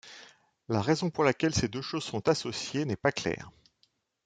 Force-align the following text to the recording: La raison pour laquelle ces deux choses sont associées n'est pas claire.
La 0.67 0.81
raison 0.81 1.11
pour 1.11 1.23
laquelle 1.23 1.53
ces 1.53 1.67
deux 1.67 1.83
choses 1.83 2.03
sont 2.03 2.27
associées 2.27 2.85
n'est 2.85 2.95
pas 2.95 3.11
claire. 3.11 3.51